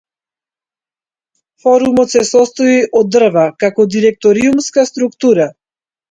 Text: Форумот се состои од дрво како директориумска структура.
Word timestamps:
Форумот 1.65 2.13
се 2.13 2.23
состои 2.29 2.79
од 3.01 3.11
дрво 3.15 3.43
како 3.65 3.85
директориумска 3.97 4.87
структура. 4.91 5.47